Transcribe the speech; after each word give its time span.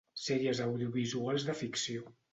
Sèries 0.21 0.61
audiovisuals 0.65 1.45
de 1.51 1.59
ficció. 1.63 2.13